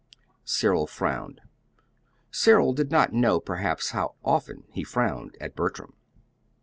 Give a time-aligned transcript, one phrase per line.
[0.45, 1.41] Cyril frowned.
[2.31, 5.93] Cyril did not know, perhaps, how often he frowned at Bertram.